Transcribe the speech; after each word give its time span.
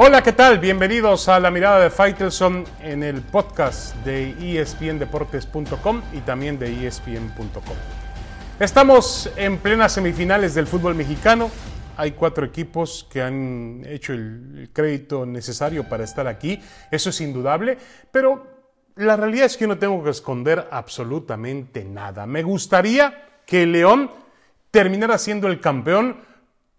Hola, 0.00 0.22
¿qué 0.22 0.32
tal? 0.32 0.60
Bienvenidos 0.60 1.28
a 1.28 1.40
la 1.40 1.50
mirada 1.50 1.80
de 1.80 1.90
Faitelson 1.90 2.62
en 2.80 3.02
el 3.02 3.20
podcast 3.20 3.96
de 4.04 4.60
espndeportes.com 4.60 6.02
y 6.12 6.20
también 6.20 6.56
de 6.56 6.86
espn.com. 6.86 7.76
Estamos 8.60 9.28
en 9.34 9.58
plenas 9.58 9.90
semifinales 9.90 10.54
del 10.54 10.68
fútbol 10.68 10.94
mexicano. 10.94 11.50
Hay 11.96 12.12
cuatro 12.12 12.46
equipos 12.46 13.08
que 13.10 13.22
han 13.22 13.82
hecho 13.88 14.12
el 14.12 14.70
crédito 14.72 15.26
necesario 15.26 15.88
para 15.88 16.04
estar 16.04 16.28
aquí. 16.28 16.62
Eso 16.92 17.10
es 17.10 17.20
indudable, 17.20 17.76
pero 18.12 18.46
la 18.94 19.16
realidad 19.16 19.46
es 19.46 19.56
que 19.56 19.66
no 19.66 19.78
tengo 19.78 20.04
que 20.04 20.10
esconder 20.10 20.68
absolutamente 20.70 21.84
nada. 21.84 22.24
Me 22.24 22.44
gustaría 22.44 23.40
que 23.44 23.66
León 23.66 24.12
terminara 24.70 25.18
siendo 25.18 25.48
el 25.48 25.58
campeón 25.58 26.28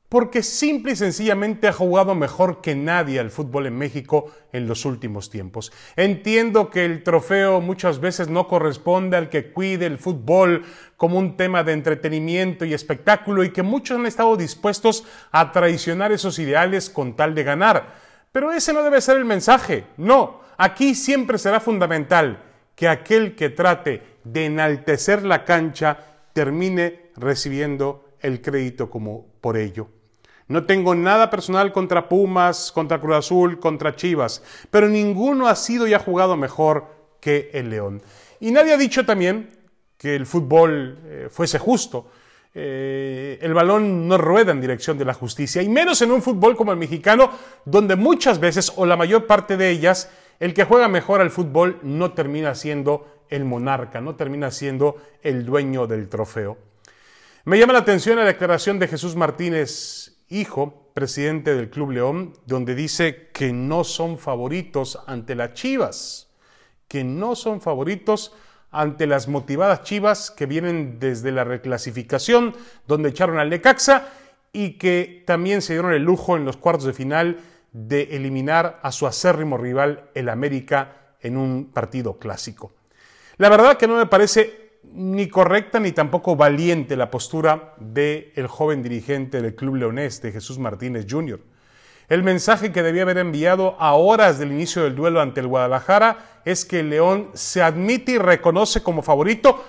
porque 0.09 0.41
simple 0.41 0.93
y 0.93 0.95
sencillamente 0.95 1.67
ha 1.67 1.73
jugado 1.73 2.15
mejor 2.15 2.61
que 2.61 2.73
nadie 2.73 3.19
al 3.19 3.29
fútbol 3.29 3.67
en 3.67 3.77
México 3.77 4.31
en 4.51 4.67
los 4.67 4.83
últimos 4.85 5.29
tiempos. 5.29 5.71
Entiendo 5.95 6.71
que 6.71 6.83
el 6.83 7.03
trofeo 7.03 7.61
muchas 7.61 7.99
veces 7.99 8.27
no 8.27 8.47
corresponde 8.47 9.17
al 9.17 9.29
que 9.29 9.51
cuide 9.51 9.85
el 9.85 9.99
fútbol 9.99 10.65
como 10.97 11.19
un 11.19 11.37
tema 11.37 11.63
de 11.63 11.73
entretenimiento 11.73 12.65
y 12.65 12.73
espectáculo 12.73 13.43
y 13.43 13.51
que 13.51 13.61
muchos 13.61 13.99
han 13.99 14.07
estado 14.07 14.35
dispuestos 14.35 15.05
a 15.31 15.51
traicionar 15.51 16.11
esos 16.11 16.39
ideales 16.39 16.89
con 16.89 17.15
tal 17.15 17.35
de 17.35 17.43
ganar. 17.43 17.93
Pero 18.31 18.51
ese 18.51 18.73
no 18.73 18.81
debe 18.81 19.01
ser 19.01 19.17
el 19.17 19.25
mensaje. 19.25 19.85
No, 19.97 20.41
aquí 20.57 20.95
siempre 20.95 21.37
será 21.37 21.59
fundamental 21.59 22.43
que 22.75 22.87
aquel 22.87 23.35
que 23.35 23.49
trate 23.49 24.01
de 24.23 24.45
enaltecer 24.45 25.23
la 25.23 25.45
cancha 25.45 25.99
termine 26.33 27.11
recibiendo 27.15 28.05
el 28.21 28.41
crédito 28.41 28.89
como 28.89 29.27
por 29.39 29.55
ello. 29.55 29.98
No 30.49 30.65
tengo 30.65 30.95
nada 30.95 31.29
personal 31.29 31.71
contra 31.71 32.09
Pumas, 32.09 32.71
contra 32.71 32.99
Cruz 32.99 33.17
Azul, 33.17 33.59
contra 33.59 33.95
Chivas, 33.95 34.41
pero 34.71 34.89
ninguno 34.89 35.47
ha 35.47 35.55
sido 35.55 35.87
y 35.87 35.93
ha 35.93 35.99
jugado 35.99 36.35
mejor 36.35 36.87
que 37.21 37.51
el 37.53 37.69
León. 37.69 38.01
Y 38.39 38.49
nadie 38.49 38.73
ha 38.73 38.77
dicho 38.77 39.05
también 39.05 39.51
que 39.95 40.15
el 40.15 40.25
fútbol 40.25 40.97
eh, 41.05 41.27
fuese 41.29 41.59
justo. 41.59 42.07
Eh, 42.55 43.37
el 43.43 43.53
balón 43.53 44.07
no 44.07 44.17
rueda 44.17 44.51
en 44.51 44.59
dirección 44.59 44.97
de 44.97 45.05
la 45.05 45.13
justicia, 45.13 45.61
y 45.61 45.69
menos 45.69 46.01
en 46.01 46.09
un 46.09 46.23
fútbol 46.23 46.55
como 46.55 46.71
el 46.71 46.79
mexicano, 46.79 47.29
donde 47.63 47.95
muchas 47.95 48.39
veces, 48.39 48.73
o 48.75 48.87
la 48.87 48.97
mayor 48.97 49.27
parte 49.27 49.55
de 49.55 49.69
ellas, 49.69 50.09
el 50.39 50.55
que 50.55 50.63
juega 50.63 50.87
mejor 50.87 51.21
al 51.21 51.29
fútbol 51.29 51.77
no 51.83 52.13
termina 52.13 52.55
siendo 52.55 53.23
el 53.29 53.45
monarca, 53.45 54.01
no 54.01 54.15
termina 54.15 54.49
siendo 54.49 54.95
el 55.21 55.45
dueño 55.45 55.85
del 55.85 56.09
trofeo. 56.09 56.57
Me 57.45 57.59
llama 57.59 57.73
la 57.73 57.79
atención 57.79 58.17
la 58.17 58.25
declaración 58.25 58.79
de 58.79 58.87
Jesús 58.87 59.15
Martínez 59.15 60.18
hijo, 60.29 60.91
presidente 60.93 61.55
del 61.55 61.69
Club 61.69 61.91
León, 61.91 62.33
donde 62.45 62.75
dice 62.75 63.29
que 63.33 63.51
no 63.51 63.83
son 63.83 64.17
favoritos 64.17 64.99
ante 65.07 65.35
las 65.35 65.53
Chivas, 65.53 66.29
que 66.87 67.03
no 67.03 67.35
son 67.35 67.61
favoritos 67.61 68.33
ante 68.71 69.07
las 69.07 69.27
motivadas 69.27 69.83
Chivas 69.83 70.31
que 70.31 70.45
vienen 70.45 70.99
desde 70.99 71.31
la 71.31 71.43
reclasificación, 71.43 72.55
donde 72.87 73.09
echaron 73.09 73.39
al 73.39 73.49
Necaxa 73.49 74.09
y 74.53 74.77
que 74.77 75.23
también 75.25 75.61
se 75.61 75.73
dieron 75.73 75.93
el 75.93 76.03
lujo 76.03 76.37
en 76.37 76.45
los 76.45 76.57
cuartos 76.57 76.85
de 76.85 76.93
final 76.93 77.39
de 77.71 78.15
eliminar 78.15 78.79
a 78.83 78.91
su 78.91 79.07
acérrimo 79.07 79.57
rival, 79.57 80.09
el 80.15 80.29
América, 80.29 81.15
en 81.21 81.37
un 81.37 81.71
partido 81.71 82.17
clásico. 82.17 82.73
La 83.37 83.49
verdad 83.49 83.77
que 83.77 83.87
no 83.87 83.95
me 83.95 84.05
parece 84.05 84.68
ni 84.83 85.27
correcta 85.27 85.79
ni 85.79 85.91
tampoco 85.91 86.35
valiente 86.35 86.95
la 86.95 87.11
postura 87.11 87.75
del 87.79 88.31
el 88.35 88.47
joven 88.47 88.81
dirigente 88.81 89.41
del 89.41 89.55
Club 89.55 89.75
Leonés, 89.75 90.21
de 90.21 90.31
Jesús 90.31 90.57
Martínez 90.57 91.05
Jr. 91.09 91.39
El 92.09 92.23
mensaje 92.23 92.71
que 92.71 92.81
debía 92.81 93.03
haber 93.03 93.19
enviado 93.19 93.75
a 93.79 93.93
horas 93.93 94.39
del 94.39 94.51
inicio 94.51 94.83
del 94.83 94.95
duelo 94.95 95.21
ante 95.21 95.41
el 95.41 95.47
Guadalajara 95.47 96.41
es 96.43 96.65
que 96.65 96.81
León 96.81 97.29
se 97.33 97.61
admite 97.61 98.13
y 98.13 98.17
reconoce 98.17 98.81
como 98.81 99.03
favorito 99.03 99.63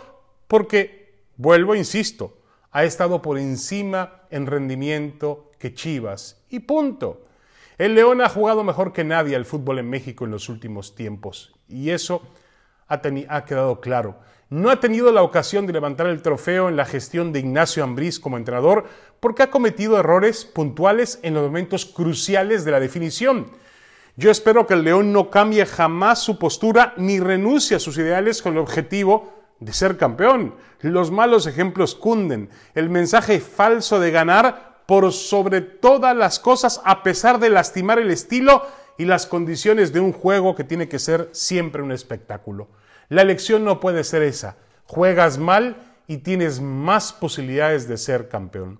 porque, 0.48 1.20
vuelvo, 1.36 1.74
insisto, 1.74 2.38
ha 2.70 2.84
estado 2.84 3.20
por 3.20 3.38
encima 3.38 4.22
en 4.30 4.46
rendimiento 4.46 5.50
que 5.58 5.74
Chivas. 5.74 6.42
Y 6.48 6.60
punto. 6.60 7.26
El 7.76 7.94
León 7.94 8.20
ha 8.20 8.28
jugado 8.28 8.64
mejor 8.64 8.92
que 8.92 9.04
nadie 9.04 9.36
al 9.36 9.44
fútbol 9.44 9.78
en 9.78 9.90
México 9.90 10.24
en 10.24 10.30
los 10.30 10.48
últimos 10.48 10.94
tiempos. 10.94 11.54
Y 11.68 11.90
eso 11.90 12.22
ha, 12.90 13.44
quedado 13.44 13.80
claro 13.80 14.16
no 14.50 14.68
ha 14.68 14.80
tenido 14.80 15.12
la 15.12 15.22
ocasión 15.22 15.66
de 15.66 15.72
levantar 15.72 16.08
el 16.08 16.22
trofeo 16.22 16.68
en 16.68 16.76
la 16.76 16.84
gestión 16.84 17.32
de 17.32 17.38
Ignacio 17.38 17.84
Ambriz 17.84 18.18
como 18.18 18.36
entrenador 18.36 18.84
porque 19.20 19.44
ha 19.44 19.50
cometido 19.50 19.96
errores 19.96 20.44
puntuales 20.44 21.20
en 21.22 21.34
los 21.34 21.44
momentos 21.44 21.86
cruciales 21.86 22.64
de 22.64 22.72
la 22.72 22.80
definición. 22.80 23.46
Yo 24.16 24.28
espero 24.30 24.66
que 24.66 24.74
el 24.74 24.82
León 24.82 25.12
no 25.12 25.30
cambie 25.30 25.64
jamás 25.66 26.18
su 26.18 26.36
postura 26.36 26.94
ni 26.96 27.20
renuncie 27.20 27.76
a 27.76 27.80
sus 27.80 27.96
ideales 27.96 28.42
con 28.42 28.54
el 28.54 28.58
objetivo 28.58 29.32
de 29.60 29.72
ser 29.72 29.96
campeón. 29.96 30.56
Los 30.80 31.12
malos 31.12 31.46
ejemplos 31.46 31.94
cunden. 31.94 32.50
El 32.74 32.90
mensaje 32.90 33.38
falso 33.38 34.00
de 34.00 34.10
ganar 34.10 34.82
por 34.86 35.12
sobre 35.12 35.60
todas 35.60 36.16
las 36.16 36.40
cosas 36.40 36.80
a 36.84 37.04
pesar 37.04 37.38
de 37.38 37.50
lastimar 37.50 38.00
el 38.00 38.10
estilo 38.10 38.66
y 39.00 39.06
las 39.06 39.24
condiciones 39.24 39.94
de 39.94 40.00
un 40.00 40.12
juego 40.12 40.54
que 40.54 40.62
tiene 40.62 40.86
que 40.86 40.98
ser 40.98 41.30
siempre 41.32 41.80
un 41.80 41.90
espectáculo. 41.90 42.68
La 43.08 43.22
elección 43.22 43.64
no 43.64 43.80
puede 43.80 44.04
ser 44.04 44.22
esa. 44.22 44.58
Juegas 44.84 45.38
mal 45.38 45.94
y 46.06 46.18
tienes 46.18 46.60
más 46.60 47.10
posibilidades 47.10 47.88
de 47.88 47.96
ser 47.96 48.28
campeón. 48.28 48.78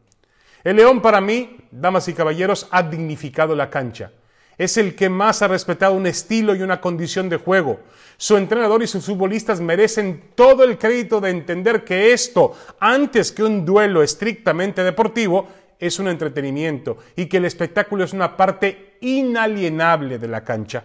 El 0.62 0.76
León 0.76 1.00
para 1.00 1.22
mí, 1.22 1.56
damas 1.70 2.06
y 2.08 2.12
caballeros, 2.12 2.68
ha 2.70 2.82
dignificado 2.82 3.54
la 3.56 3.70
cancha. 3.70 4.12
Es 4.58 4.76
el 4.76 4.94
que 4.94 5.08
más 5.08 5.40
ha 5.40 5.48
respetado 5.48 5.94
un 5.94 6.06
estilo 6.06 6.54
y 6.54 6.60
una 6.60 6.82
condición 6.82 7.30
de 7.30 7.38
juego. 7.38 7.80
Su 8.18 8.36
entrenador 8.36 8.82
y 8.82 8.86
sus 8.86 9.06
futbolistas 9.06 9.58
merecen 9.62 10.32
todo 10.34 10.64
el 10.64 10.76
crédito 10.76 11.22
de 11.22 11.30
entender 11.30 11.82
que 11.82 12.12
esto, 12.12 12.54
antes 12.78 13.32
que 13.32 13.42
un 13.42 13.64
duelo 13.64 14.02
estrictamente 14.02 14.84
deportivo, 14.84 15.48
es 15.80 15.98
un 15.98 16.08
entretenimiento 16.08 16.98
y 17.16 17.26
que 17.26 17.38
el 17.38 17.46
espectáculo 17.46 18.04
es 18.04 18.12
una 18.12 18.36
parte 18.36 18.98
inalienable 19.00 20.18
de 20.18 20.28
la 20.28 20.44
cancha. 20.44 20.84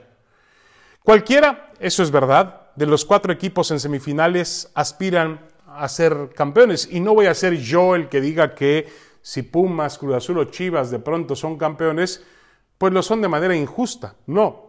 Cualquiera, 1.04 1.72
eso 1.80 2.02
es 2.02 2.10
verdad, 2.10 2.72
de 2.76 2.88
los 2.88 3.06
cuatro 3.06 3.32
equipos 3.32 3.70
en 3.72 3.80
semifinales 3.80 4.72
aspiran 4.74 5.42
a 5.68 5.88
ser 5.88 6.32
campeones. 6.36 6.88
Y 6.92 7.00
no 7.00 7.14
voy 7.14 7.28
a 7.28 7.34
ser 7.34 7.58
yo 7.58 7.96
el 7.96 8.10
que 8.10 8.22
diga 8.22 8.56
que 8.56 8.88
si 9.22 9.42
Pumas, 9.42 9.98
Cruz 9.98 10.16
Azul 10.16 10.40
o 10.40 10.46
Chivas 10.46 10.92
de 10.92 11.00
pronto 11.00 11.36
son 11.36 11.58
campeones, 11.58 12.24
pues 12.78 12.94
lo 12.94 13.02
son 13.02 13.22
de 13.22 13.28
manera 13.28 13.56
injusta. 13.56 14.16
No. 14.26 14.68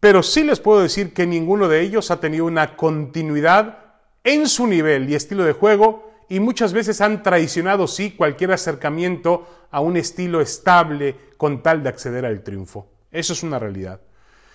Pero 0.00 0.22
sí 0.22 0.44
les 0.44 0.60
puedo 0.60 0.80
decir 0.80 1.14
que 1.14 1.26
ninguno 1.26 1.68
de 1.68 1.80
ellos 1.80 2.10
ha 2.10 2.20
tenido 2.20 2.44
una 2.44 2.76
continuidad 2.76 3.78
en 4.22 4.48
su 4.48 4.66
nivel 4.66 5.08
y 5.08 5.14
estilo 5.14 5.44
de 5.44 5.52
juego 5.52 6.13
y 6.28 6.40
muchas 6.40 6.72
veces 6.72 7.00
han 7.00 7.22
traicionado, 7.22 7.86
sí, 7.86 8.12
cualquier 8.12 8.52
acercamiento 8.52 9.46
a 9.70 9.80
un 9.80 9.96
estilo 9.96 10.40
estable 10.40 11.16
con 11.36 11.62
tal 11.62 11.82
de 11.82 11.88
acceder 11.88 12.24
al 12.24 12.42
triunfo. 12.42 12.88
Eso 13.10 13.32
es 13.32 13.42
una 13.42 13.58
realidad. 13.58 14.00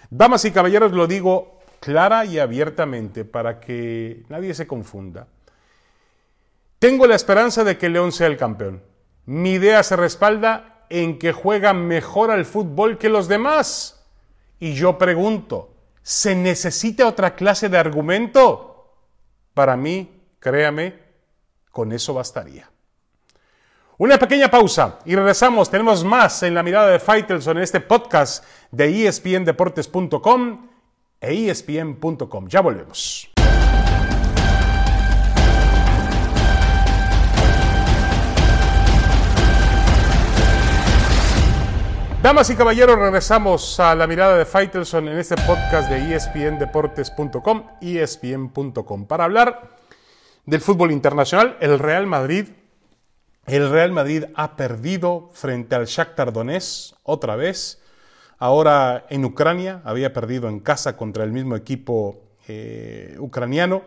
Damas 0.10 0.46
y 0.46 0.52
caballeros, 0.52 0.92
lo 0.92 1.08
digo 1.08 1.60
clara 1.80 2.26
y 2.26 2.40
abiertamente 2.40 3.26
para 3.26 3.60
que 3.60 4.24
nadie 4.30 4.54
se 4.54 4.68
confunda. 4.68 5.28
Tengo 6.80 7.08
la 7.08 7.16
esperanza 7.16 7.64
de 7.64 7.78
que 7.78 7.90
León 7.90 8.12
sea 8.12 8.28
el 8.28 8.38
campeón. 8.38 8.84
Mi 9.26 9.52
idea 9.52 9.84
se 9.84 9.96
respalda 9.96 10.86
en 10.90 11.20
que 11.20 11.32
juega 11.32 11.74
mejor 11.74 12.32
al 12.32 12.46
fútbol 12.46 12.98
que 12.98 13.10
los 13.10 13.28
demás. 13.28 14.06
Y 14.60 14.74
yo 14.74 14.98
pregunto, 14.98 15.76
¿se 16.02 16.36
necesita 16.36 17.08
otra 17.08 17.36
clase 17.36 17.70
de 17.70 17.78
argumento? 17.78 18.96
Para 19.54 19.78
mí, 19.78 20.24
créame, 20.40 21.09
con 21.72 21.92
eso 21.92 22.14
bastaría. 22.14 22.70
Una 23.98 24.18
pequeña 24.18 24.50
pausa 24.50 25.00
y 25.06 25.14
regresamos. 25.14 25.70
Tenemos 25.70 26.06
más 26.06 26.42
en 26.44 26.54
la 26.54 26.64
mirada 26.64 26.88
de 26.88 27.00
Faitelson 27.00 27.58
en 27.58 27.64
este 27.64 27.82
podcast 27.82 28.46
de 28.72 29.08
espndeportes.com 29.08 30.70
e 31.20 31.50
espn.com. 31.50 32.48
Ya 32.48 32.62
volvemos. 32.62 33.30
Damas 42.22 42.50
y 42.50 42.56
caballeros, 42.56 42.98
regresamos 42.98 43.80
a 43.80 43.96
la 43.96 44.06
mirada 44.06 44.38
de 44.38 44.46
Faitelson 44.46 45.08
en 45.08 45.18
este 45.18 45.36
podcast 45.36 45.90
de 45.90 46.16
espndeportes.com, 46.16 47.64
espn.com, 47.82 49.06
para 49.06 49.24
hablar 49.24 49.79
del 50.50 50.62
fútbol 50.62 50.92
internacional. 50.92 51.58
El 51.60 51.78
Real 51.78 52.08
Madrid, 52.08 52.48
el 53.46 53.70
Real 53.70 53.92
Madrid 53.92 54.26
ha 54.34 54.56
perdido 54.56 55.30
frente 55.34 55.76
al 55.76 55.86
Shakhtar 55.86 56.34
Donetsk 56.34 56.96
otra 57.04 57.36
vez 57.36 57.82
ahora 58.40 59.06
en 59.10 59.26
Ucrania, 59.26 59.82
había 59.84 60.12
perdido 60.12 60.50
en 60.50 60.60
casa 60.60 60.98
contra 60.98 61.24
el 61.24 61.32
mismo 61.32 61.56
equipo 61.56 62.22
eh, 62.48 63.16
ucraniano, 63.20 63.84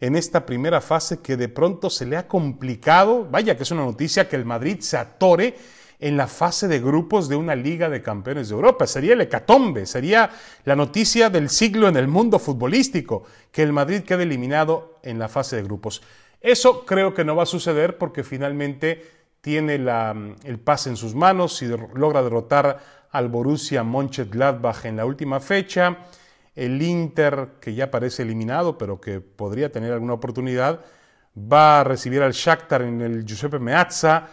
en 0.00 0.14
esta 0.14 0.46
primera 0.46 0.80
fase 0.80 1.20
que 1.20 1.36
de 1.36 1.48
pronto 1.48 1.90
se 1.90 2.06
le 2.06 2.16
ha 2.16 2.28
complicado, 2.28 3.26
vaya 3.28 3.56
que 3.56 3.64
es 3.64 3.70
una 3.70 3.84
noticia 3.84 4.28
que 4.28 4.36
el 4.36 4.44
Madrid 4.44 4.78
se 4.80 4.96
atore 4.96 5.56
en 6.00 6.16
la 6.16 6.26
fase 6.26 6.68
de 6.68 6.80
grupos 6.80 7.28
de 7.28 7.36
una 7.36 7.54
Liga 7.54 7.88
de 7.88 8.02
Campeones 8.02 8.48
de 8.48 8.54
Europa. 8.54 8.86
Sería 8.86 9.14
el 9.14 9.20
hecatombe, 9.20 9.86
sería 9.86 10.30
la 10.64 10.76
noticia 10.76 11.28
del 11.30 11.50
siglo 11.50 11.88
en 11.88 11.96
el 11.96 12.08
mundo 12.08 12.38
futbolístico, 12.38 13.24
que 13.50 13.62
el 13.62 13.72
Madrid 13.72 14.02
quede 14.02 14.22
eliminado 14.22 15.00
en 15.02 15.18
la 15.18 15.28
fase 15.28 15.56
de 15.56 15.62
grupos. 15.62 16.02
Eso 16.40 16.86
creo 16.86 17.14
que 17.14 17.24
no 17.24 17.34
va 17.34 17.42
a 17.42 17.46
suceder 17.46 17.98
porque 17.98 18.22
finalmente 18.22 19.04
tiene 19.40 19.74
el 19.74 20.60
pase 20.60 20.90
en 20.90 20.96
sus 20.96 21.14
manos 21.14 21.62
y 21.62 21.66
logra 21.66 22.22
derrotar 22.22 22.78
al 23.10 23.28
Borussia 23.28 23.82
Mönchengladbach 23.82 24.84
en 24.84 24.96
la 24.96 25.06
última 25.06 25.40
fecha. 25.40 25.98
El 26.54 26.80
Inter, 26.82 27.50
que 27.60 27.74
ya 27.74 27.90
parece 27.90 28.22
eliminado, 28.22 28.78
pero 28.78 29.00
que 29.00 29.20
podría 29.20 29.72
tener 29.72 29.92
alguna 29.92 30.14
oportunidad, 30.14 30.80
va 31.36 31.80
a 31.80 31.84
recibir 31.84 32.22
al 32.22 32.32
Shakhtar 32.32 32.82
en 32.82 33.00
el 33.00 33.24
Giuseppe 33.24 33.58
Meazza. 33.58 34.28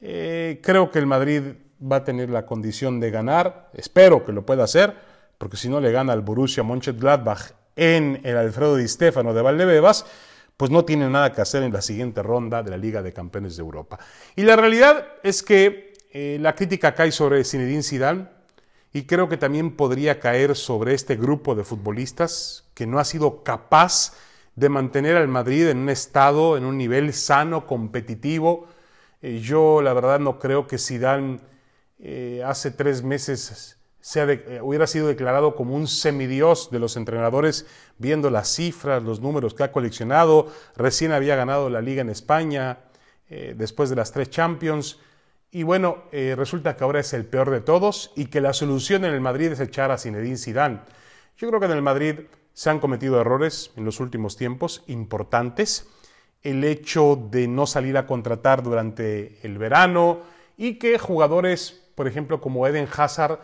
Eh, 0.00 0.60
creo 0.62 0.90
que 0.90 0.98
el 0.98 1.06
Madrid 1.06 1.42
va 1.80 1.96
a 1.96 2.04
tener 2.04 2.30
la 2.30 2.46
condición 2.46 3.00
de 3.00 3.10
ganar, 3.10 3.70
espero 3.74 4.24
que 4.24 4.32
lo 4.32 4.44
pueda 4.44 4.64
hacer, 4.64 4.94
porque 5.38 5.56
si 5.56 5.68
no 5.68 5.80
le 5.80 5.92
gana 5.92 6.12
al 6.12 6.22
Borussia 6.22 6.62
Mönchengladbach 6.62 7.52
en 7.76 8.20
el 8.24 8.36
Alfredo 8.36 8.76
Di 8.76 8.88
Stefano 8.88 9.32
de 9.32 9.42
Valdebebas, 9.42 10.06
pues 10.56 10.72
no 10.72 10.84
tiene 10.84 11.08
nada 11.08 11.32
que 11.32 11.40
hacer 11.40 11.62
en 11.62 11.72
la 11.72 11.80
siguiente 11.80 12.22
ronda 12.22 12.64
de 12.64 12.70
la 12.70 12.76
Liga 12.76 13.00
de 13.00 13.12
Campeones 13.12 13.56
de 13.56 13.62
Europa. 13.62 13.98
Y 14.34 14.42
la 14.42 14.56
realidad 14.56 15.06
es 15.22 15.44
que 15.44 15.94
eh, 16.12 16.38
la 16.40 16.54
crítica 16.56 16.94
cae 16.94 17.12
sobre 17.12 17.44
Zinedine 17.44 17.82
Zidane 17.84 18.26
y 18.92 19.04
creo 19.04 19.28
que 19.28 19.36
también 19.36 19.76
podría 19.76 20.18
caer 20.18 20.56
sobre 20.56 20.94
este 20.94 21.14
grupo 21.14 21.54
de 21.54 21.62
futbolistas 21.62 22.64
que 22.74 22.86
no 22.86 22.98
ha 22.98 23.04
sido 23.04 23.44
capaz 23.44 24.14
de 24.56 24.68
mantener 24.68 25.16
al 25.16 25.28
Madrid 25.28 25.68
en 25.68 25.78
un 25.78 25.90
estado, 25.90 26.56
en 26.56 26.64
un 26.64 26.76
nivel 26.76 27.12
sano, 27.12 27.66
competitivo. 27.66 28.66
Eh, 29.20 29.40
yo 29.40 29.82
la 29.82 29.92
verdad 29.92 30.20
no 30.20 30.38
creo 30.38 30.66
que 30.66 30.78
Zidane 30.78 31.40
eh, 31.98 32.42
hace 32.44 32.70
tres 32.70 33.02
meses 33.02 33.76
eh, 34.14 34.60
hubiera 34.62 34.86
sido 34.86 35.08
declarado 35.08 35.56
como 35.56 35.74
un 35.74 35.88
semidios 35.88 36.70
de 36.70 36.78
los 36.78 36.96
entrenadores, 36.96 37.66
viendo 37.98 38.30
las 38.30 38.54
cifras, 38.54 39.02
los 39.02 39.20
números 39.20 39.54
que 39.54 39.64
ha 39.64 39.72
coleccionado. 39.72 40.52
Recién 40.76 41.12
había 41.12 41.36
ganado 41.36 41.68
la 41.68 41.80
liga 41.82 42.02
en 42.02 42.10
España, 42.10 42.78
después 43.28 43.90
de 43.90 43.96
las 43.96 44.12
tres 44.12 44.30
Champions. 44.30 44.98
Y 45.50 45.62
bueno, 45.62 46.04
resulta 46.10 46.76
que 46.76 46.84
ahora 46.84 47.00
es 47.00 47.12
el 47.12 47.26
peor 47.26 47.50
de 47.50 47.60
todos 47.60 48.12
y 48.16 48.26
que 48.26 48.40
la 48.40 48.54
solución 48.54 49.04
en 49.04 49.12
el 49.12 49.20
Madrid 49.20 49.52
es 49.52 49.60
echar 49.60 49.90
a 49.90 49.98
Zinedine 49.98 50.38
Zidane. 50.38 50.80
Yo 51.36 51.48
creo 51.48 51.60
que 51.60 51.66
en 51.66 51.72
el 51.72 51.82
Madrid 51.82 52.20
se 52.54 52.70
han 52.70 52.80
cometido 52.80 53.20
errores 53.20 53.72
en 53.76 53.84
los 53.84 54.00
últimos 54.00 54.38
tiempos 54.38 54.82
importantes. 54.86 55.86
El 56.42 56.64
hecho 56.64 57.16
de 57.30 57.48
no 57.48 57.66
salir 57.66 57.96
a 57.96 58.06
contratar 58.06 58.62
durante 58.62 59.38
el 59.42 59.58
verano 59.58 60.20
y 60.56 60.74
que 60.74 60.98
jugadores, 60.98 61.90
por 61.94 62.06
ejemplo, 62.06 62.40
como 62.40 62.66
Eden 62.66 62.88
Hazard, 62.96 63.40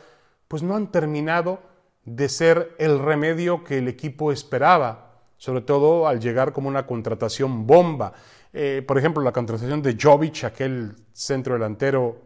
pues 0.48 0.62
no 0.62 0.76
han 0.76 0.90
terminado 0.90 1.60
de 2.04 2.28
ser 2.28 2.74
el 2.78 2.98
remedio 2.98 3.64
que 3.64 3.78
el 3.78 3.88
equipo 3.88 4.30
esperaba, 4.30 5.22
sobre 5.36 5.62
todo 5.62 6.06
al 6.06 6.20
llegar 6.20 6.52
como 6.52 6.68
una 6.68 6.86
contratación 6.86 7.66
bomba. 7.66 8.12
Eh, 8.52 8.84
por 8.86 8.98
ejemplo, 8.98 9.22
la 9.22 9.32
contratación 9.32 9.82
de 9.82 9.96
Jovic, 10.00 10.44
aquel 10.44 10.94
centro 11.12 11.54
delantero 11.54 12.16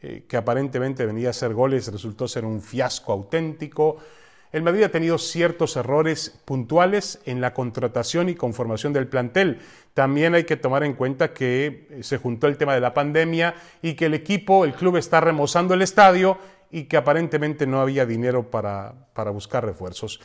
eh, 0.00 0.24
que 0.28 0.36
aparentemente 0.36 1.06
venía 1.06 1.28
a 1.28 1.30
hacer 1.30 1.54
goles, 1.54 1.90
resultó 1.90 2.28
ser 2.28 2.44
un 2.44 2.60
fiasco 2.60 3.12
auténtico. 3.12 3.98
El 4.52 4.62
Madrid 4.62 4.82
ha 4.82 4.90
tenido 4.90 5.16
ciertos 5.16 5.76
errores 5.76 6.38
puntuales 6.44 7.20
en 7.24 7.40
la 7.40 7.54
contratación 7.54 8.28
y 8.28 8.34
conformación 8.34 8.92
del 8.92 9.08
plantel. 9.08 9.60
También 9.94 10.34
hay 10.34 10.44
que 10.44 10.58
tomar 10.58 10.84
en 10.84 10.92
cuenta 10.92 11.32
que 11.32 11.88
eh, 11.90 12.02
se 12.02 12.18
juntó 12.18 12.46
el 12.46 12.58
tema 12.58 12.74
de 12.74 12.80
la 12.80 12.92
pandemia 12.92 13.54
y 13.80 13.94
que 13.94 14.06
el 14.06 14.14
equipo, 14.14 14.66
el 14.66 14.74
club 14.74 14.96
está 14.98 15.22
remozando 15.22 15.72
el 15.72 15.80
estadio 15.80 16.36
y 16.70 16.84
que 16.84 16.98
aparentemente 16.98 17.66
no 17.66 17.80
había 17.80 18.04
dinero 18.04 18.50
para, 18.50 19.08
buscar 19.32 19.64
refuerzos. 19.64 20.20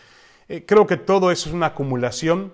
Eh, 0.49 0.65
creo 0.65 0.85
que 0.85 0.97
todo 0.97 1.31
eso 1.31 1.47
es 1.49 1.55
una 1.55 1.67
acumulación 1.67 2.53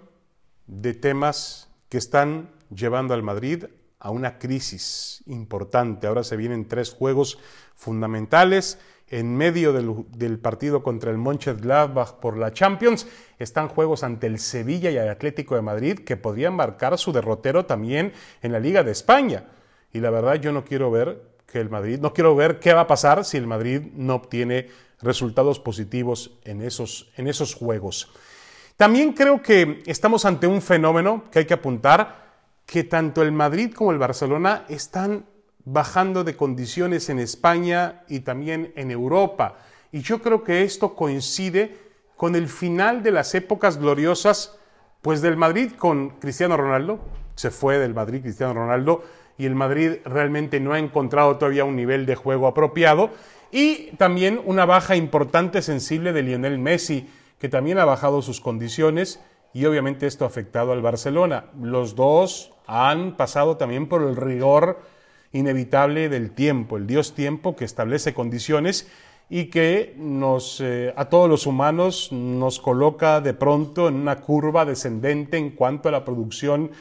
de 0.68 0.94
temas 0.94 1.70
que 1.90 1.98
están 1.98 2.52
llevando 2.70 3.16
al 3.16 3.24
Madrid 3.24 3.66
a 4.00 4.12
una 4.12 4.38
crisis 4.38 5.24
importante. 5.25 6.06
Ahora 6.06 6.24
se 6.24 6.38
vienen 6.38 6.68
tres 6.68 6.92
juegos 6.92 7.40
fundamentales 7.75 8.78
en 9.13 9.38
medio 9.38 9.74
del, 9.74 10.39
partido 10.39 10.81
contra 10.81 11.12
el 11.12 11.19
Mönchengladbach 11.19 12.13
por 12.13 12.36
la 12.36 12.51
Champions, 12.51 13.06
están 13.38 13.68
juegos 13.68 14.04
ante 14.04 14.25
el 14.25 14.39
Sevilla 14.39 14.89
y 14.89 14.98
el 14.98 15.07
Atlético 15.07 15.54
de 15.54 15.62
Madrid 15.62 16.00
que 16.00 16.18
podrían 16.18 16.56
marcar 16.56 16.98
su 16.98 17.12
derrotero 17.12 17.68
también 17.68 18.13
en 18.42 18.51
la 18.51 18.60
Liga 18.60 18.81
de 18.81 18.92
España. 18.92 19.45
Y 19.92 20.00
la 20.00 20.10
verdad 20.10 20.36
yo 20.36 20.51
no 20.51 20.65
quiero 20.65 20.89
ver 20.89 21.21
que 21.45 21.60
el 21.60 21.69
Madrid, 21.69 22.00
no 22.00 22.12
quiero 22.12 22.36
ver 22.36 22.60
qué 22.60 22.74
va 22.74 22.81
a 22.81 22.88
pasar 22.88 23.24
si 23.24 23.38
el 23.38 23.45
Madrid 23.45 23.83
no 23.94 24.15
obtiene 24.15 24.69
resultados 25.00 25.60
positivos 25.60 26.39
en 26.44 26.63
esos, 26.63 27.12
en 27.15 27.27
esos 27.27 27.54
juegos. 27.54 28.12
También 28.77 29.13
creo 29.13 29.44
que 29.44 29.83
estamos 29.86 30.25
ante 30.25 30.48
un 30.48 30.60
fenómeno 30.60 31.25
que 31.31 31.38
hay 31.38 31.45
que 31.45 31.54
apuntar, 31.54 32.33
que 32.65 32.83
tanto 32.83 33.21
el 33.21 33.31
Madrid 33.31 33.75
como 33.75 33.92
el 33.92 34.00
Barcelona 34.00 34.65
están 34.69 35.27
bajando 35.65 36.24
de 36.24 36.36
condiciones 36.36 37.10
en 37.10 37.19
España 37.19 38.04
y 38.07 38.21
también 38.21 38.74
en 38.75 38.92
Europa. 38.92 39.57
Y 39.92 40.01
yo 40.01 40.21
creo 40.21 40.44
que 40.44 40.63
esto 40.63 40.95
coincide 40.95 41.77
con 42.18 42.36
el 42.36 42.48
final 42.48 43.04
de 43.04 43.12
las 43.12 43.36
épocas 43.36 43.77
gloriosas, 43.77 44.57
pues 45.01 45.21
del 45.21 45.38
Madrid 45.38 45.71
con 45.77 46.12
Cristiano 46.19 46.57
Ronaldo, 46.57 47.00
se 47.36 47.51
fue 47.51 47.77
del 47.77 47.94
Madrid 47.94 48.21
Cristiano 48.21 48.54
Ronaldo 48.54 49.04
y 49.38 49.45
el 49.45 49.56
Madrid 49.56 49.98
realmente 50.06 50.60
no 50.60 50.74
ha 50.74 50.80
encontrado 50.80 51.38
todavía 51.38 51.65
un 51.65 51.75
nivel 51.75 52.06
de 52.06 52.15
juego 52.15 52.48
apropiado 52.48 53.10
y 53.51 53.92
también 53.98 54.42
una 54.45 54.65
baja 54.65 54.95
importante 54.95 55.62
sensible 55.62 56.13
de 56.13 56.24
Lionel 56.24 56.60
Messi, 56.60 57.10
que 57.39 57.50
también 57.50 57.77
ha 57.77 57.86
bajado 57.86 58.21
sus 58.21 58.39
condiciones 58.39 59.19
y 59.54 59.65
obviamente 59.65 60.07
esto 60.07 60.25
ha 60.25 60.27
afectado 60.27 60.71
al 60.71 60.81
Barcelona. 60.81 61.45
Los 61.62 61.95
dos 61.95 62.54
han 62.65 63.18
pasado 63.18 63.57
también 63.57 63.88
por 63.88 64.01
el 64.01 64.15
rigor 64.15 64.80
inevitable 65.33 66.09
del 66.09 66.31
tiempo, 66.31 66.77
el 66.77 66.88
Dios 66.88 67.13
tiempo 67.13 67.56
que 67.56 67.65
establece 67.65 68.13
condiciones 68.13 68.88
y 69.30 69.45
que 69.45 69.95
nos, 69.97 70.62
eh, 70.62 70.94
a 70.95 71.06
todos 71.06 71.30
los 71.30 71.47
humanos 71.47 72.12
nos 72.12 72.59
coloca 72.59 73.19
de 73.19 73.33
pronto 73.33 73.88
en 73.88 73.95
una 73.95 74.21
curva 74.21 74.63
descendente 74.63 75.38
en 75.38 75.51
cuanto 75.51 75.89
a 75.89 75.91
la 75.91 76.06
producción 76.06 76.71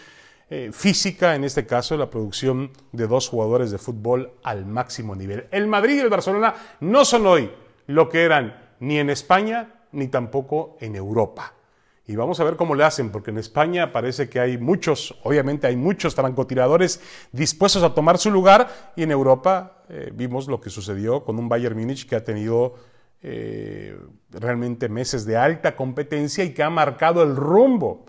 eh, 0.50 0.70
física, 0.70 1.34
en 1.34 1.44
este 1.44 1.64
caso 1.64 1.96
la 1.96 2.10
producción 2.10 2.70
de 2.92 3.06
dos 3.06 3.28
jugadores 3.28 3.70
de 3.70 3.78
fútbol 3.78 4.32
al 4.42 4.66
máximo 4.66 5.16
nivel. 5.16 5.46
El 5.50 5.66
Madrid 5.66 5.96
y 5.96 6.00
el 6.00 6.10
Barcelona 6.10 6.54
no 6.80 7.06
son 7.06 7.26
hoy 7.26 7.50
lo 7.86 8.08
que 8.10 8.22
eran 8.22 8.54
ni 8.80 8.98
en 8.98 9.08
España 9.08 9.86
ni 9.92 10.08
tampoco 10.08 10.76
en 10.80 10.94
Europa. 10.94 11.54
Y 12.06 12.16
vamos 12.16 12.40
a 12.40 12.44
ver 12.44 12.56
cómo 12.56 12.74
le 12.74 12.84
hacen, 12.84 13.10
porque 13.10 13.30
en 13.30 13.38
España 13.38 13.92
parece 13.92 14.28
que 14.28 14.40
hay 14.40 14.58
muchos, 14.58 15.16
obviamente 15.22 15.68
hay 15.68 15.76
muchos 15.76 16.14
francotiradores 16.16 17.00
dispuestos 17.30 17.82
a 17.84 17.94
tomar 17.94 18.18
su 18.18 18.30
lugar, 18.30 18.92
y 18.96 19.04
en 19.04 19.12
Europa 19.12 19.84
eh, 19.88 20.10
vimos 20.12 20.48
lo 20.48 20.60
que 20.60 20.68
sucedió 20.68 21.24
con 21.24 21.38
un 21.38 21.48
Bayern 21.48 21.78
Múnich 21.78 22.08
que 22.08 22.16
ha 22.16 22.24
tenido 22.24 22.74
eh, 23.22 23.96
realmente 24.30 24.88
meses 24.88 25.24
de 25.24 25.36
alta 25.36 25.76
competencia 25.76 26.42
y 26.42 26.52
que 26.52 26.64
ha 26.64 26.70
marcado 26.70 27.22
el 27.22 27.36
rumbo. 27.36 28.04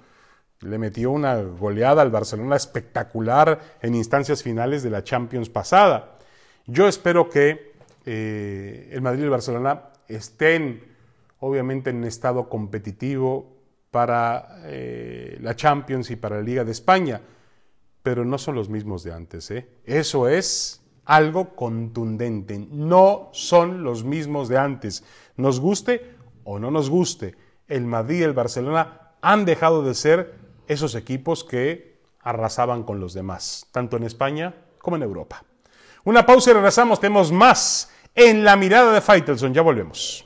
Le 0.61 0.79
metió 0.79 1.11
una 1.11 1.35
goleada 1.35 2.01
al 2.01 2.09
Barcelona 2.09 2.55
espectacular 2.55 3.77
en 3.81 3.93
instancias 3.93 4.41
finales 4.41 4.81
de 4.81 4.89
la 4.89 5.03
Champions 5.03 5.49
pasada. 5.49 6.17
Yo 6.65 6.87
espero 6.87 7.29
que 7.29 7.73
eh, 8.05 8.89
el 8.91 9.01
Madrid 9.01 9.21
y 9.21 9.23
el 9.25 9.29
Barcelona 9.29 9.89
estén 10.07 10.83
obviamente 11.39 11.89
en 11.89 11.97
un 11.97 12.05
estado 12.05 12.49
competitivo, 12.49 13.53
para 13.93 14.63
eh, 14.63 15.37
la 15.39 15.55
Champions 15.55 16.09
y 16.09 16.15
para 16.15 16.37
la 16.37 16.41
Liga 16.41 16.63
de 16.63 16.71
España, 16.71 17.21
pero 18.01 18.25
no 18.25 18.39
son 18.39 18.55
los 18.55 18.67
mismos 18.67 19.03
de 19.03 19.13
antes. 19.13 19.51
¿eh? 19.51 19.67
Eso 19.85 20.27
es 20.27 20.81
algo 21.05 21.55
contundente. 21.55 22.57
No 22.71 23.29
son 23.33 23.83
los 23.83 24.03
mismos 24.03 24.49
de 24.49 24.57
antes. 24.57 25.03
Nos 25.37 25.59
guste 25.59 26.15
o 26.43 26.57
no 26.57 26.71
nos 26.71 26.89
guste, 26.89 27.35
el 27.67 27.85
Madrid 27.85 28.21
y 28.21 28.23
el 28.23 28.33
Barcelona 28.33 29.11
han 29.21 29.45
dejado 29.45 29.83
de 29.83 29.93
ser 29.93 30.39
esos 30.67 30.95
equipos 30.95 31.43
que 31.43 31.99
arrasaban 32.19 32.83
con 32.83 32.99
los 32.99 33.13
demás, 33.13 33.67
tanto 33.71 33.95
en 33.97 34.03
España 34.03 34.55
como 34.79 34.95
en 34.95 35.03
Europa. 35.03 35.43
Una 36.03 36.25
pausa 36.25 36.49
y 36.49 36.53
regresamos. 36.53 36.99
Tenemos 36.99 37.31
más 37.31 37.91
en 38.15 38.43
la 38.43 38.55
mirada 38.55 38.91
de 38.91 39.01
Faitelson. 39.01 39.53
Ya 39.53 39.61
volvemos. 39.61 40.25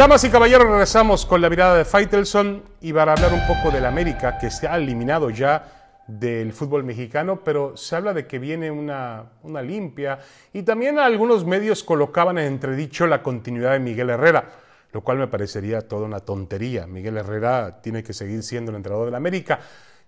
Damas 0.00 0.24
y 0.24 0.30
caballeros, 0.30 0.66
regresamos 0.66 1.26
con 1.26 1.42
la 1.42 1.50
mirada 1.50 1.76
de 1.76 1.84
Faitelson 1.84 2.62
y 2.80 2.90
para 2.90 3.12
hablar 3.12 3.34
un 3.34 3.46
poco 3.46 3.70
del 3.70 3.84
América, 3.84 4.38
que 4.38 4.50
se 4.50 4.66
ha 4.66 4.78
eliminado 4.78 5.28
ya 5.28 6.00
del 6.06 6.54
fútbol 6.54 6.84
mexicano, 6.84 7.44
pero 7.44 7.76
se 7.76 7.96
habla 7.96 8.14
de 8.14 8.26
que 8.26 8.38
viene 8.38 8.70
una, 8.70 9.24
una 9.42 9.60
limpia 9.60 10.18
y 10.54 10.62
también 10.62 10.98
algunos 10.98 11.44
medios 11.44 11.84
colocaban 11.84 12.38
en 12.38 12.46
entredicho 12.46 13.06
la 13.06 13.22
continuidad 13.22 13.72
de 13.72 13.80
Miguel 13.80 14.08
Herrera. 14.08 14.50
lo 14.92 15.02
cual 15.02 15.18
me 15.18 15.26
parecería 15.26 15.86
toda 15.86 16.06
una 16.06 16.20
tontería. 16.20 16.86
Miguel 16.86 17.18
Herrera 17.18 17.82
tiene 17.82 18.02
que 18.02 18.14
seguir 18.14 18.42
siendo 18.42 18.70
el 18.70 18.78
entrenador 18.78 19.04
del 19.04 19.16
América. 19.16 19.60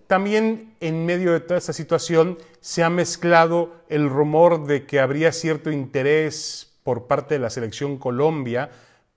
También 0.07 0.75
en 0.81 1.05
medio 1.05 1.33
de 1.33 1.41
toda 1.41 1.59
esta 1.59 1.75
situación 1.75 2.39
se 2.61 2.83
ha 2.83 2.89
mezclado 2.89 3.75
el 3.91 4.09
rumor 4.09 4.65
de 4.65 4.87
que 4.87 5.01
habría 5.01 5.33
cierto 5.33 5.71
interés 5.71 6.79
por 6.83 7.07
parte 7.07 7.35
de 7.35 7.41
la 7.41 7.51
selección 7.51 7.99
Colombia 7.99 8.71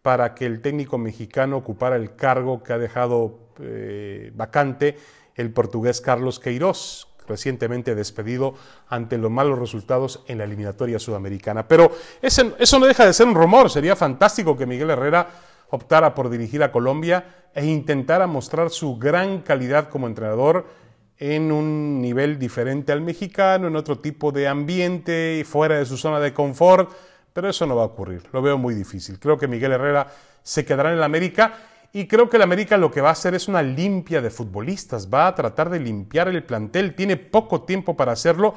para 0.06 0.36
que 0.36 0.46
el 0.46 0.62
técnico 0.62 1.00
mexicano 1.00 1.58
ocupara 1.58 1.96
el 1.96 2.16
cargo 2.16 2.62
que 2.62 2.74
ha 2.74 2.78
dejado 2.78 3.40
eh, 3.60 4.32
vacante 4.36 5.00
el 5.34 5.52
portugués 5.52 6.00
Carlos 6.00 6.40
Queiroz, 6.40 7.08
recientemente 7.28 7.96
despedido 7.96 8.54
ante 8.88 9.18
los 9.18 9.32
malos 9.32 9.58
resultados 9.58 10.24
en 10.28 10.38
la 10.38 10.44
eliminatoria 10.44 11.00
sudamericana. 11.00 11.68
Pero 11.68 11.92
eso 12.22 12.80
no 12.80 12.86
deja 12.86 13.08
de 13.08 13.14
ser 13.14 13.26
un 13.26 13.34
rumor, 13.34 13.72
sería 13.72 13.96
fantástico 13.96 14.56
que 14.56 14.68
Miguel 14.68 14.92
Herrera 14.92 15.28
optara 15.72 16.14
por 16.14 16.30
dirigir 16.30 16.62
a 16.62 16.72
Colombia 16.72 17.48
e 17.56 17.66
intentara 17.66 18.28
mostrar 18.28 18.70
su 18.70 18.98
gran 18.98 19.42
calidad 19.42 19.90
como 19.90 20.06
entrenador 20.06 20.68
en 21.18 21.52
un 21.52 22.00
nivel 22.00 22.38
diferente 22.38 22.92
al 22.92 23.02
mexicano, 23.02 23.70
en 23.70 23.76
otro 23.76 23.98
tipo 23.98 24.32
de 24.32 24.48
ambiente, 24.48 25.44
fuera 25.48 25.80
de 25.80 25.86
su 25.88 25.98
zona 25.98 26.20
de 26.20 26.32
confort, 26.32 26.92
pero 27.36 27.50
eso 27.50 27.66
no 27.66 27.76
va 27.76 27.82
a 27.82 27.88
ocurrir, 27.88 28.24
lo 28.32 28.42
veo 28.42 28.58
muy 28.58 28.74
difícil. 28.74 29.20
Creo 29.20 29.38
que 29.38 29.50
Miguel 29.50 29.74
Herrera 29.74 30.08
se 30.42 30.64
quedará 30.64 30.92
en 30.92 31.00
el 31.00 31.04
América 31.04 31.54
y 31.92 32.08
creo 32.08 32.30
que 32.30 32.38
el 32.38 32.44
América 32.44 32.78
lo 32.78 32.90
que 32.90 33.02
va 33.02 33.10
a 33.10 33.12
hacer 33.12 33.36
es 33.36 33.50
una 33.50 33.62
limpia 33.62 34.22
de 34.22 34.30
futbolistas, 34.30 35.14
va 35.14 35.28
a 35.28 35.36
tratar 35.36 35.70
de 35.70 35.82
limpiar 35.82 36.30
el 36.30 36.46
plantel, 36.46 36.96
tiene 36.96 37.18
poco 37.18 37.64
tiempo 37.64 37.98
para 37.98 38.14
hacerlo 38.14 38.56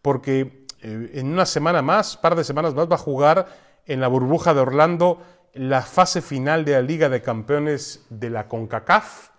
porque 0.00 0.64
eh, 0.80 1.10
en 1.14 1.26
una 1.26 1.44
semana 1.44 1.82
más, 1.82 2.16
par 2.16 2.36
de 2.36 2.44
semanas 2.44 2.72
más, 2.72 2.88
va 2.88 2.94
a 2.94 2.98
jugar 2.98 3.48
en 3.84 4.00
la 4.00 4.06
burbuja 4.06 4.54
de 4.54 4.60
Orlando 4.60 5.20
la 5.52 5.82
fase 5.82 6.22
final 6.22 6.64
de 6.64 6.72
la 6.74 6.82
Liga 6.82 7.08
de 7.08 7.22
Campeones 7.22 8.06
de 8.10 8.30
la 8.30 8.46
CONCACAF, 8.46 9.30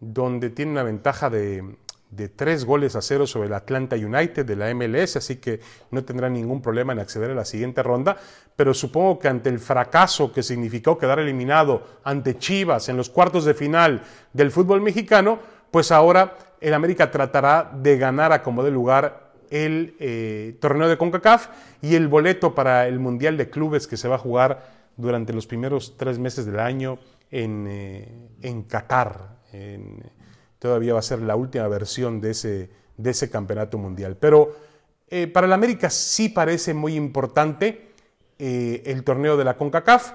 donde 0.00 0.48
tiene 0.48 0.72
una 0.72 0.82
ventaja 0.82 1.28
de, 1.28 1.76
de 2.14 2.28
tres 2.28 2.64
goles 2.64 2.96
a 2.96 3.02
cero 3.02 3.26
sobre 3.26 3.48
el 3.48 3.54
Atlanta 3.54 3.96
United 3.96 4.44
de 4.44 4.56
la 4.56 4.72
MLS, 4.74 5.16
así 5.16 5.36
que 5.36 5.60
no 5.90 6.04
tendrá 6.04 6.28
ningún 6.28 6.62
problema 6.62 6.92
en 6.92 7.00
acceder 7.00 7.30
a 7.30 7.34
la 7.34 7.44
siguiente 7.44 7.82
ronda, 7.82 8.16
pero 8.56 8.72
supongo 8.74 9.18
que 9.18 9.28
ante 9.28 9.48
el 9.48 9.58
fracaso 9.58 10.32
que 10.32 10.42
significó 10.42 10.96
quedar 10.98 11.18
eliminado 11.18 11.82
ante 12.04 12.38
Chivas 12.38 12.88
en 12.88 12.96
los 12.96 13.10
cuartos 13.10 13.44
de 13.44 13.54
final 13.54 14.02
del 14.32 14.50
fútbol 14.50 14.80
mexicano, 14.80 15.38
pues 15.70 15.90
ahora 15.90 16.36
el 16.60 16.74
América 16.74 17.10
tratará 17.10 17.70
de 17.74 17.98
ganar 17.98 18.32
a 18.32 18.42
como 18.42 18.62
de 18.62 18.70
lugar 18.70 19.32
el 19.50 19.96
eh, 19.98 20.56
torneo 20.60 20.88
de 20.88 20.96
CONCACAF 20.96 21.48
y 21.82 21.94
el 21.94 22.08
boleto 22.08 22.54
para 22.54 22.86
el 22.86 22.98
Mundial 22.98 23.36
de 23.36 23.50
Clubes 23.50 23.86
que 23.86 23.96
se 23.96 24.08
va 24.08 24.16
a 24.16 24.18
jugar 24.18 24.72
durante 24.96 25.32
los 25.32 25.46
primeros 25.46 25.96
tres 25.96 26.18
meses 26.18 26.46
del 26.46 26.60
año 26.60 26.98
en, 27.30 27.66
eh, 27.68 28.08
en 28.42 28.62
Qatar. 28.62 29.34
Todavía 30.64 30.94
va 30.94 31.00
a 31.00 31.02
ser 31.02 31.20
la 31.20 31.36
última 31.36 31.68
versión 31.68 32.22
de 32.22 32.30
ese, 32.30 32.70
de 32.96 33.10
ese 33.10 33.28
campeonato 33.28 33.76
mundial. 33.76 34.16
Pero 34.18 34.56
eh, 35.10 35.26
para 35.26 35.46
el 35.46 35.52
América 35.52 35.90
sí 35.90 36.30
parece 36.30 36.72
muy 36.72 36.94
importante 36.94 37.90
eh, 38.38 38.82
el 38.86 39.04
torneo 39.04 39.36
de 39.36 39.44
la 39.44 39.58
CONCACAF 39.58 40.12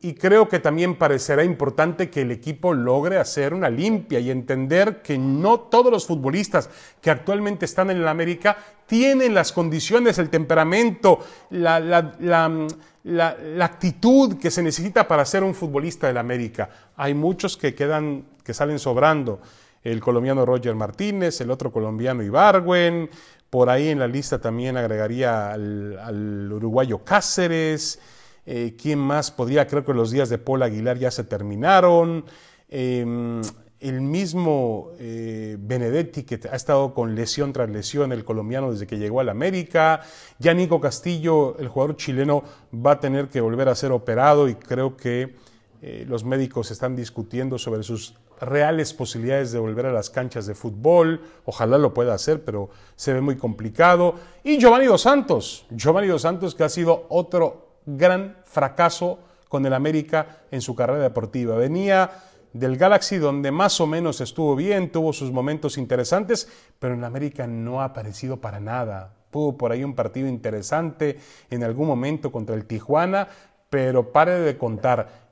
y 0.00 0.14
creo 0.14 0.48
que 0.48 0.58
también 0.58 0.96
parecerá 0.96 1.44
importante 1.44 2.10
que 2.10 2.22
el 2.22 2.32
equipo 2.32 2.74
logre 2.74 3.18
hacer 3.18 3.54
una 3.54 3.70
limpia 3.70 4.18
y 4.18 4.32
entender 4.32 5.00
que 5.00 5.16
no 5.16 5.60
todos 5.60 5.92
los 5.92 6.06
futbolistas 6.06 6.70
que 7.00 7.10
actualmente 7.12 7.64
están 7.64 7.88
en 7.88 7.98
el 7.98 8.08
América 8.08 8.56
tienen 8.86 9.32
las 9.32 9.52
condiciones, 9.52 10.18
el 10.18 10.28
temperamento, 10.28 11.20
la, 11.50 11.78
la, 11.78 13.64
actitud 13.64 14.38
que 14.38 14.50
se 14.50 14.60
necesita 14.60 15.06
para 15.06 15.24
ser 15.24 15.44
un 15.44 15.54
futbolista 15.54 16.08
del 16.08 16.18
América. 16.18 16.68
Hay 16.96 17.14
muchos 17.14 17.56
que 17.56 17.76
quedan, 17.76 18.24
que 18.42 18.52
salen 18.52 18.80
sobrando 18.80 19.40
el 19.84 20.00
colombiano 20.00 20.44
Roger 20.46 20.74
Martínez, 20.74 21.40
el 21.40 21.50
otro 21.50 21.70
colombiano 21.70 22.22
Ibargüen, 22.22 23.10
por 23.50 23.70
ahí 23.70 23.90
en 23.90 24.00
la 24.00 24.08
lista 24.08 24.40
también 24.40 24.76
agregaría 24.76 25.52
al, 25.52 26.50
uruguayo 26.50 27.04
Cáceres, 27.04 28.00
eh, 28.46 28.74
¿quién 28.80 28.98
más 28.98 29.30
podría? 29.30 29.66
Creo 29.66 29.84
que 29.84 29.94
los 29.94 30.10
días 30.10 30.28
de 30.28 30.38
Paul 30.38 30.62
Aguilar 30.62 30.98
ya 30.98 31.10
se 31.10 31.22
terminaron. 31.22 32.24
Em, 32.68 33.40
el 33.78 34.00
mismo 34.00 34.92
eh, 34.98 35.56
Benedetti, 35.60 36.22
que 36.22 36.40
ha 36.50 36.56
estado 36.56 36.94
con 36.94 37.14
lesión 37.14 37.52
tras 37.52 37.68
lesión, 37.68 38.12
el 38.12 38.24
colombiano 38.24 38.72
desde 38.72 38.86
que 38.86 38.98
llegó 38.98 39.20
al 39.20 39.28
América. 39.28 40.00
Ya 40.38 40.54
Nico 40.54 40.80
Castillo, 40.80 41.56
el 41.58 41.68
jugador 41.68 41.96
chileno, 41.96 42.42
va 42.74 42.92
a 42.92 43.00
tener 43.00 43.28
que 43.28 43.42
volver 43.42 43.68
a 43.68 43.74
ser 43.74 43.92
operado 43.92 44.48
y 44.48 44.54
creo 44.54 44.96
que 44.96 45.34
eh, 45.82 46.06
los 46.08 46.24
médicos 46.24 46.70
están 46.70 46.96
discutiendo 46.96 47.58
sobre 47.58 47.82
sus 47.82 48.14
reales 48.40 48.92
posibilidades 48.92 49.52
de 49.52 49.58
volver 49.58 49.86
a 49.86 49.92
las 49.92 50.10
canchas 50.10 50.46
de 50.46 50.54
fútbol. 50.54 51.20
Ojalá 51.44 51.78
lo 51.78 51.94
pueda 51.94 52.14
hacer, 52.14 52.44
pero 52.44 52.70
se 52.96 53.12
ve 53.12 53.20
muy 53.20 53.36
complicado. 53.36 54.14
Y 54.42 54.58
Giovanni 54.58 54.86
Dos 54.86 55.02
Santos, 55.02 55.66
Giovanni 55.70 56.08
Dos 56.08 56.22
Santos 56.22 56.54
que 56.54 56.64
ha 56.64 56.68
sido 56.68 57.06
otro 57.08 57.80
gran 57.86 58.36
fracaso 58.44 59.18
con 59.48 59.64
el 59.66 59.74
América 59.74 60.42
en 60.50 60.60
su 60.60 60.74
carrera 60.74 61.02
deportiva. 61.02 61.56
Venía 61.56 62.10
del 62.52 62.76
Galaxy 62.76 63.18
donde 63.18 63.50
más 63.50 63.80
o 63.80 63.86
menos 63.86 64.20
estuvo 64.20 64.56
bien, 64.56 64.90
tuvo 64.90 65.12
sus 65.12 65.30
momentos 65.32 65.76
interesantes, 65.76 66.48
pero 66.78 66.94
en 66.94 67.00
el 67.00 67.04
América 67.04 67.46
no 67.46 67.80
ha 67.80 67.86
aparecido 67.86 68.40
para 68.40 68.60
nada. 68.60 69.14
Tuvo 69.30 69.58
por 69.58 69.72
ahí 69.72 69.82
un 69.82 69.94
partido 69.94 70.28
interesante 70.28 71.18
en 71.50 71.64
algún 71.64 71.88
momento 71.88 72.30
contra 72.30 72.54
el 72.54 72.66
Tijuana, 72.66 73.28
pero 73.68 74.12
pare 74.12 74.38
de 74.40 74.56
contar 74.56 75.23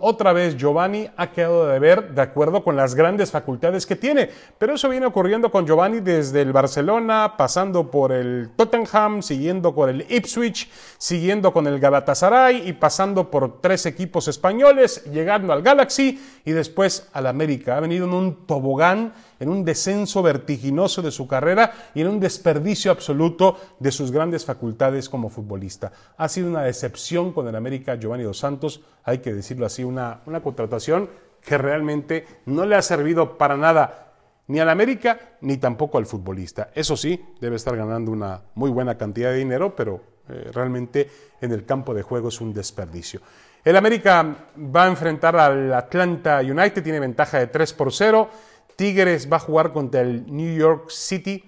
otra 0.00 0.32
vez 0.32 0.56
Giovanni 0.56 1.08
ha 1.16 1.30
quedado 1.30 1.68
de 1.68 1.78
ver 1.78 2.12
de 2.12 2.22
acuerdo 2.22 2.64
con 2.64 2.74
las 2.74 2.96
grandes 2.96 3.30
facultades 3.30 3.86
que 3.86 3.94
tiene, 3.94 4.28
pero 4.58 4.74
eso 4.74 4.88
viene 4.88 5.06
ocurriendo 5.06 5.50
con 5.50 5.64
Giovanni 5.64 6.00
desde 6.00 6.42
el 6.42 6.52
Barcelona, 6.52 7.34
pasando 7.38 7.88
por 7.88 8.10
el 8.10 8.50
Tottenham, 8.56 9.22
siguiendo 9.22 9.72
con 9.72 9.90
el 9.90 10.06
Ipswich, 10.08 10.68
siguiendo 10.98 11.52
con 11.52 11.68
el 11.68 11.78
Galatasaray 11.78 12.68
y 12.68 12.72
pasando 12.72 13.30
por 13.30 13.60
tres 13.60 13.86
equipos 13.86 14.26
españoles, 14.26 15.04
llegando 15.04 15.52
al 15.52 15.62
Galaxy 15.62 16.20
y 16.44 16.50
después 16.50 17.08
al 17.12 17.28
América. 17.28 17.76
Ha 17.76 17.80
venido 17.80 18.06
en 18.06 18.12
un 18.12 18.46
tobogán 18.46 19.12
en 19.44 19.50
un 19.50 19.64
descenso 19.64 20.22
vertiginoso 20.22 21.02
de 21.02 21.10
su 21.10 21.28
carrera 21.28 21.72
y 21.94 22.00
en 22.00 22.08
un 22.08 22.18
desperdicio 22.18 22.90
absoluto 22.90 23.58
de 23.78 23.92
sus 23.92 24.10
grandes 24.10 24.44
facultades 24.44 25.08
como 25.08 25.28
futbolista. 25.28 25.92
Ha 26.16 26.28
sido 26.28 26.48
una 26.48 26.62
decepción 26.62 27.32
con 27.32 27.46
el 27.46 27.54
América 27.54 27.96
Giovanni 27.96 28.24
Dos 28.24 28.38
Santos, 28.38 28.80
hay 29.04 29.18
que 29.18 29.34
decirlo 29.34 29.66
así, 29.66 29.84
una, 29.84 30.22
una 30.26 30.42
contratación 30.42 31.08
que 31.42 31.58
realmente 31.58 32.26
no 32.46 32.64
le 32.64 32.74
ha 32.74 32.82
servido 32.82 33.36
para 33.36 33.56
nada 33.56 34.14
ni 34.46 34.60
al 34.60 34.70
América 34.70 35.36
ni 35.42 35.58
tampoco 35.58 35.98
al 35.98 36.06
futbolista. 36.06 36.70
Eso 36.74 36.96
sí, 36.96 37.22
debe 37.40 37.56
estar 37.56 37.76
ganando 37.76 38.10
una 38.10 38.40
muy 38.54 38.70
buena 38.70 38.96
cantidad 38.96 39.30
de 39.30 39.36
dinero, 39.36 39.76
pero 39.76 40.00
eh, 40.28 40.50
realmente 40.54 41.10
en 41.40 41.52
el 41.52 41.66
campo 41.66 41.92
de 41.92 42.02
juego 42.02 42.28
es 42.28 42.40
un 42.40 42.54
desperdicio. 42.54 43.20
El 43.64 43.76
América 43.76 44.36
va 44.74 44.84
a 44.84 44.88
enfrentar 44.88 45.36
al 45.36 45.72
Atlanta 45.72 46.40
United, 46.40 46.82
tiene 46.82 47.00
ventaja 47.00 47.38
de 47.38 47.46
3 47.46 47.72
por 47.72 47.92
0. 47.92 48.28
Tigres 48.76 49.30
va 49.32 49.36
a 49.36 49.40
jugar 49.40 49.72
contra 49.72 50.00
el 50.00 50.24
New 50.26 50.56
York 50.56 50.90
City 50.90 51.44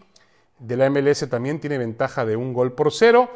de 0.58 0.76
la 0.76 0.88
MLS 0.88 1.28
también 1.28 1.60
tiene 1.60 1.78
ventaja 1.78 2.24
de 2.24 2.36
un 2.36 2.52
gol 2.52 2.72
por 2.72 2.92
cero. 2.92 3.30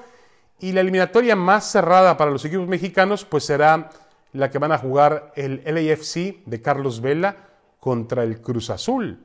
Y 0.58 0.72
la 0.72 0.80
eliminatoria 0.80 1.36
más 1.36 1.70
cerrada 1.70 2.16
para 2.16 2.30
los 2.30 2.44
equipos 2.44 2.68
mexicanos 2.68 3.24
pues 3.24 3.44
será 3.44 3.90
la 4.32 4.50
que 4.50 4.58
van 4.58 4.72
a 4.72 4.78
jugar 4.78 5.32
el 5.36 5.62
LAFC 5.64 6.44
de 6.44 6.60
Carlos 6.62 7.00
Vela 7.00 7.36
contra 7.78 8.22
el 8.24 8.40
Cruz 8.40 8.70
Azul. 8.70 9.18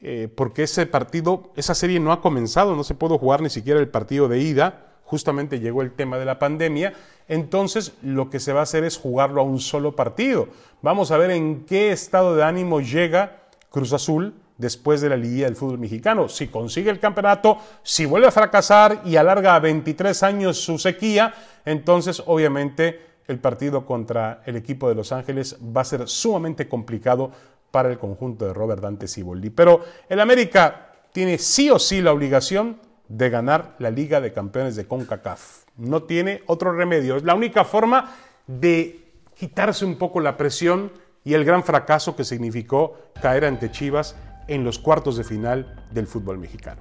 Eh, 0.00 0.28
porque 0.34 0.62
ese 0.62 0.86
partido, 0.86 1.52
esa 1.56 1.74
serie 1.74 2.00
no 2.00 2.12
ha 2.12 2.20
comenzado, 2.20 2.76
no 2.76 2.84
se 2.84 2.94
pudo 2.94 3.18
jugar 3.18 3.42
ni 3.42 3.50
siquiera 3.50 3.80
el 3.80 3.88
partido 3.88 4.28
de 4.28 4.38
ida, 4.38 4.86
justamente 5.04 5.58
llegó 5.58 5.82
el 5.82 5.92
tema 5.92 6.18
de 6.18 6.24
la 6.24 6.38
pandemia, 6.38 6.94
entonces 7.26 7.94
lo 8.02 8.30
que 8.30 8.38
se 8.38 8.52
va 8.52 8.60
a 8.60 8.62
hacer 8.62 8.84
es 8.84 8.96
jugarlo 8.96 9.40
a 9.40 9.44
un 9.44 9.58
solo 9.58 9.96
partido. 9.96 10.48
Vamos 10.82 11.10
a 11.10 11.18
ver 11.18 11.32
en 11.32 11.64
qué 11.64 11.90
estado 11.90 12.36
de 12.36 12.44
ánimo 12.44 12.80
llega 12.80 13.37
Cruz 13.70 13.92
Azul 13.92 14.34
después 14.56 15.00
de 15.00 15.08
la 15.08 15.16
liguilla 15.16 15.46
del 15.46 15.56
fútbol 15.56 15.78
mexicano. 15.78 16.28
Si 16.28 16.48
consigue 16.48 16.90
el 16.90 16.98
campeonato, 16.98 17.58
si 17.82 18.06
vuelve 18.06 18.28
a 18.28 18.32
fracasar 18.32 19.02
y 19.04 19.16
alarga 19.16 19.54
a 19.54 19.60
23 19.60 20.22
años 20.22 20.58
su 20.58 20.78
sequía, 20.78 21.32
entonces 21.64 22.22
obviamente 22.26 23.06
el 23.28 23.38
partido 23.38 23.86
contra 23.86 24.42
el 24.46 24.56
equipo 24.56 24.88
de 24.88 24.94
Los 24.94 25.12
Ángeles 25.12 25.56
va 25.76 25.82
a 25.82 25.84
ser 25.84 26.08
sumamente 26.08 26.68
complicado 26.68 27.30
para 27.70 27.90
el 27.90 27.98
conjunto 27.98 28.46
de 28.46 28.54
Robert 28.54 28.82
Dante 28.82 29.06
Siboldi. 29.06 29.50
Pero 29.50 29.84
el 30.08 30.20
América 30.20 30.92
tiene 31.12 31.38
sí 31.38 31.70
o 31.70 31.78
sí 31.78 32.00
la 32.00 32.12
obligación 32.12 32.80
de 33.08 33.30
ganar 33.30 33.74
la 33.78 33.90
Liga 33.90 34.20
de 34.20 34.32
Campeones 34.32 34.76
de 34.76 34.86
CONCACAF. 34.86 35.64
No 35.76 36.02
tiene 36.02 36.42
otro 36.46 36.72
remedio. 36.72 37.16
Es 37.16 37.22
la 37.22 37.34
única 37.34 37.64
forma 37.64 38.14
de 38.46 39.12
quitarse 39.34 39.84
un 39.84 39.96
poco 39.96 40.20
la 40.20 40.36
presión 40.36 40.90
y 41.28 41.34
el 41.34 41.44
gran 41.44 41.62
fracaso 41.62 42.16
que 42.16 42.24
significó 42.24 42.96
caer 43.20 43.44
ante 43.44 43.70
Chivas 43.70 44.16
en 44.46 44.64
los 44.64 44.78
cuartos 44.78 45.18
de 45.18 45.24
final 45.24 45.76
del 45.90 46.06
fútbol 46.06 46.38
mexicano. 46.38 46.80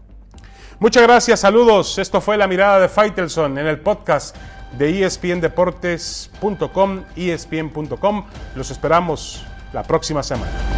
Muchas 0.80 1.04
gracias, 1.04 1.42
saludos. 1.42 1.98
Esto 1.98 2.22
fue 2.22 2.38
La 2.38 2.48
Mirada 2.48 2.80
de 2.80 2.88
Faitelson 2.88 3.58
en 3.58 3.68
el 3.68 3.82
podcast 3.82 4.38
de 4.78 5.04
espndeportes.com, 5.04 7.04
espn.com. 7.18 8.26
Los 8.56 8.72
esperamos 8.72 9.44
la 9.74 9.84
próxima 9.84 10.24
semana. 10.24 10.77